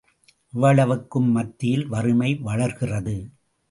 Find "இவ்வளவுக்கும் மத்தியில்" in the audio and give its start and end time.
0.53-1.87